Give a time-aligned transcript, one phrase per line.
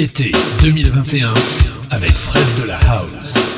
[0.00, 1.30] Été 2021
[1.90, 3.49] avec Fred de la House.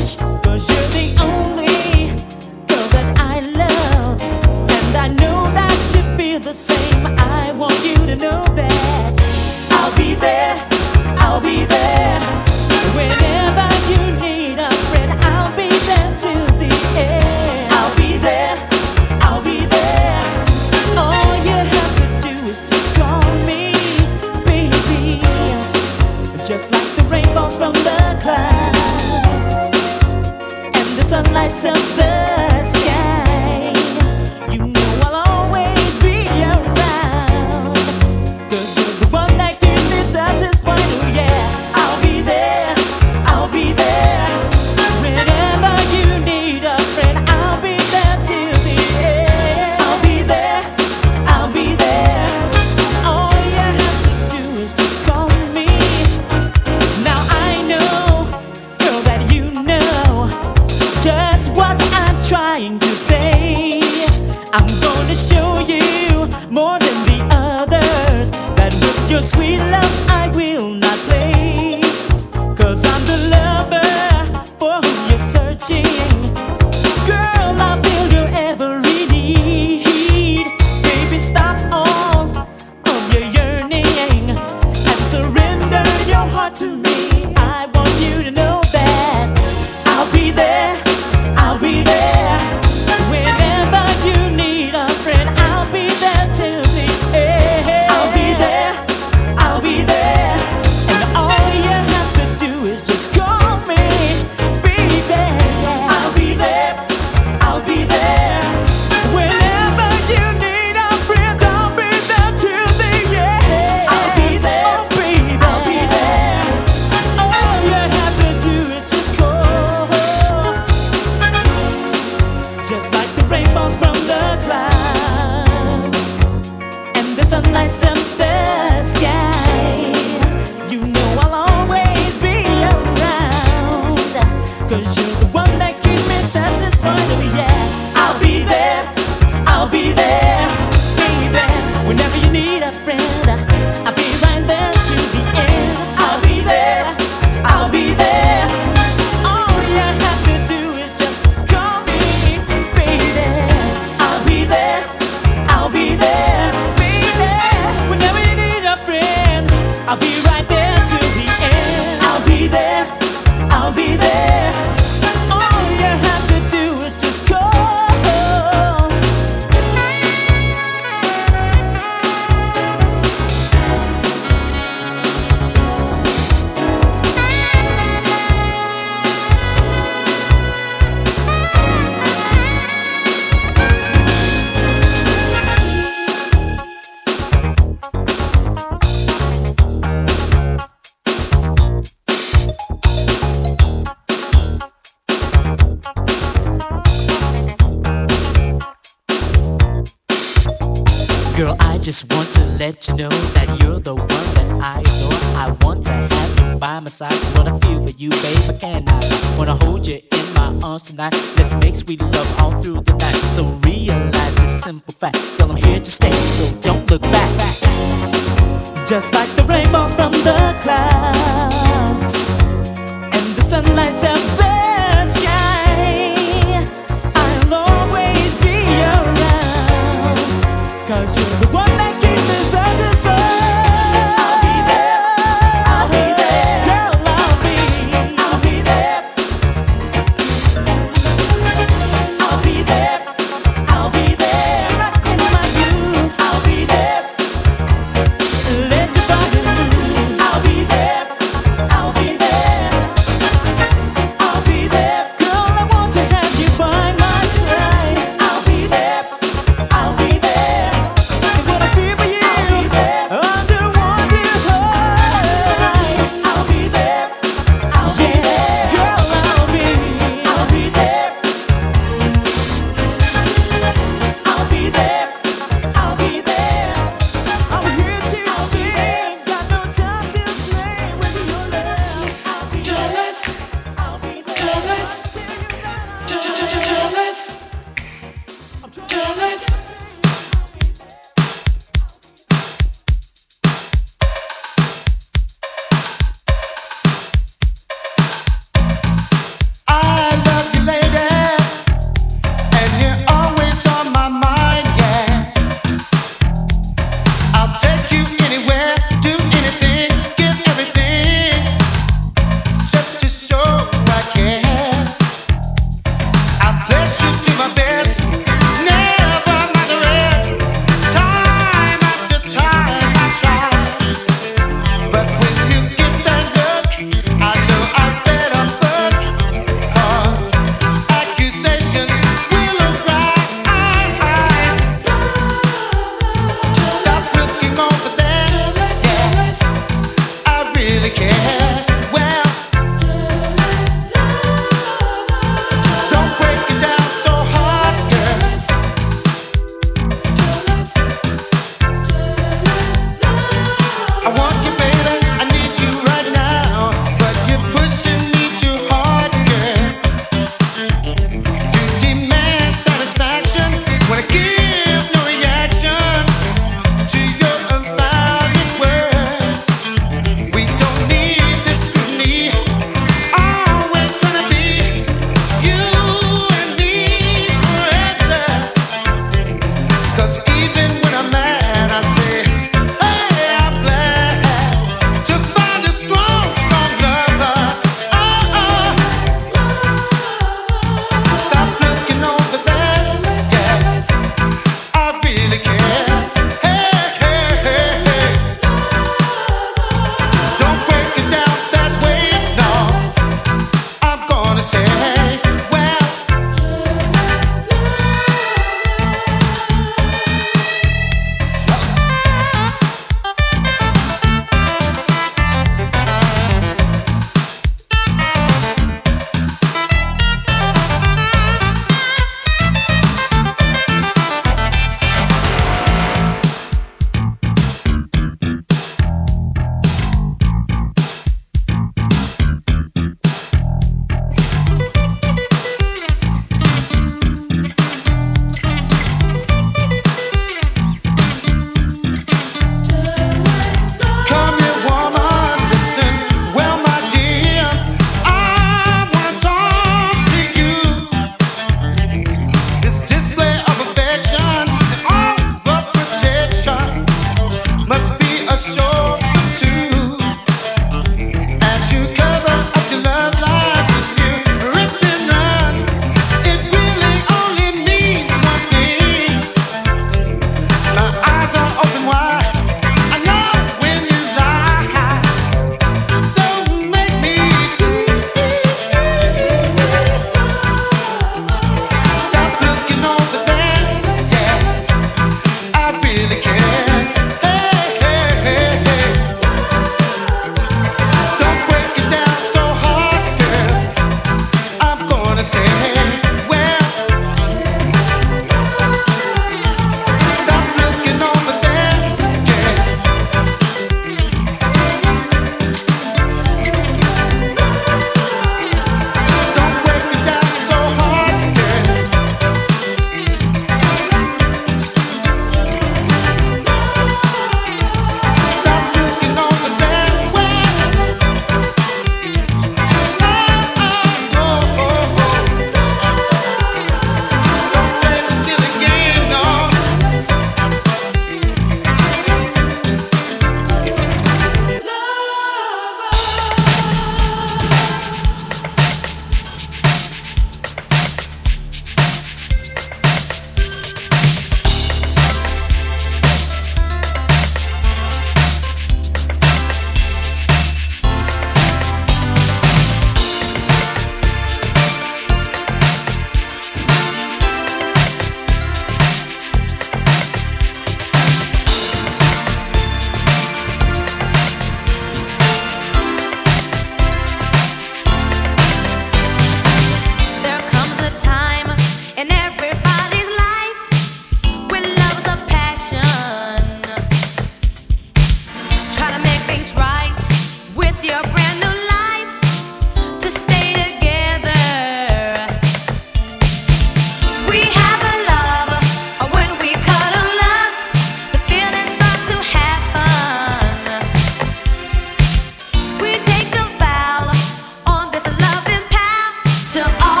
[599.51, 600.00] to all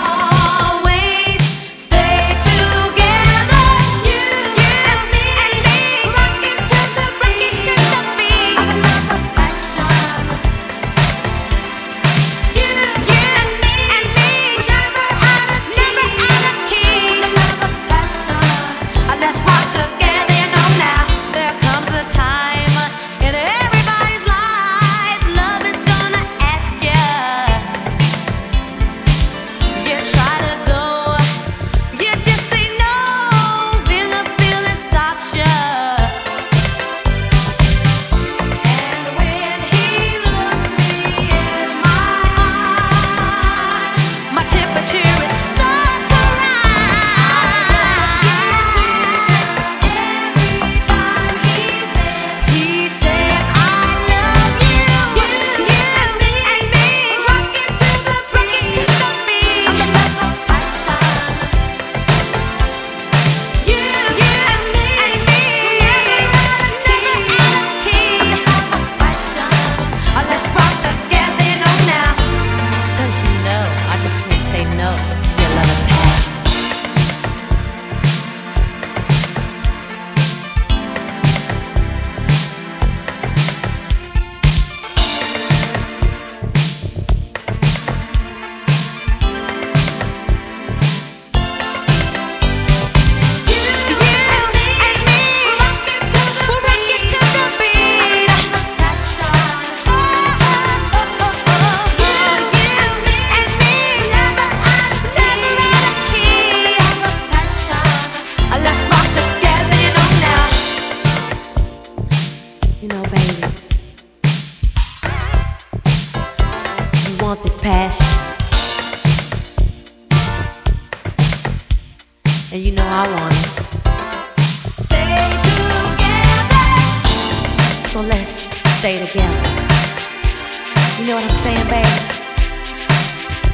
[131.21, 131.85] what I'm saying, babe?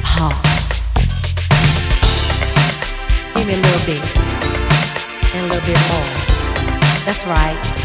[0.04, 0.32] Huh.
[3.34, 4.02] Give me a little bit.
[5.34, 6.08] And a little bit more.
[7.04, 7.77] That's right.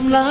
[0.00, 0.29] I'm lying.